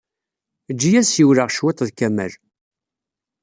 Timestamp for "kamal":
1.97-2.33